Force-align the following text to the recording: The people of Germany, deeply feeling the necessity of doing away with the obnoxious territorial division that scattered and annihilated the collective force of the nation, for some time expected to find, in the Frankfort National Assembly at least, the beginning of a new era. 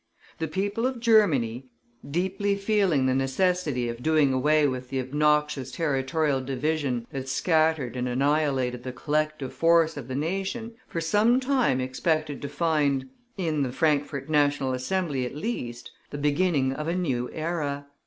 The 0.39 0.47
people 0.47 0.87
of 0.87 0.99
Germany, 0.99 1.67
deeply 2.09 2.55
feeling 2.55 3.05
the 3.05 3.13
necessity 3.13 3.87
of 3.87 4.01
doing 4.01 4.33
away 4.33 4.67
with 4.67 4.89
the 4.89 4.99
obnoxious 4.99 5.71
territorial 5.71 6.41
division 6.41 7.05
that 7.11 7.29
scattered 7.29 7.95
and 7.95 8.09
annihilated 8.09 8.81
the 8.81 8.93
collective 8.93 9.53
force 9.53 9.97
of 9.97 10.07
the 10.07 10.15
nation, 10.15 10.73
for 10.87 11.01
some 11.01 11.39
time 11.39 11.79
expected 11.79 12.41
to 12.41 12.49
find, 12.49 13.09
in 13.37 13.61
the 13.61 13.71
Frankfort 13.71 14.27
National 14.27 14.73
Assembly 14.73 15.23
at 15.23 15.35
least, 15.35 15.91
the 16.09 16.17
beginning 16.17 16.73
of 16.73 16.87
a 16.87 16.95
new 16.95 17.29
era. 17.31 17.85